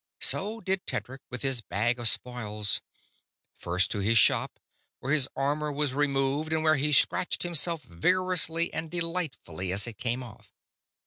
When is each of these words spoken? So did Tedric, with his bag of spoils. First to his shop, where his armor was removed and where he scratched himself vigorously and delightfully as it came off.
So 0.21 0.61
did 0.61 0.87
Tedric, 0.87 1.21
with 1.29 1.43
his 1.43 1.61
bag 1.61 1.99
of 1.99 2.07
spoils. 2.09 2.81
First 3.55 3.91
to 3.91 3.99
his 3.99 4.17
shop, 4.17 4.59
where 4.99 5.13
his 5.13 5.29
armor 5.35 5.71
was 5.71 5.93
removed 5.93 6.51
and 6.51 6.63
where 6.63 6.73
he 6.77 6.91
scratched 6.91 7.43
himself 7.43 7.83
vigorously 7.83 8.73
and 8.73 8.89
delightfully 8.89 9.71
as 9.71 9.85
it 9.85 9.99
came 9.99 10.23
off. 10.23 10.55